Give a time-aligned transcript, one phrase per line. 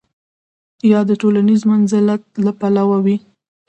[0.91, 3.17] یا د ټولنیز منزلت له پلوه وي.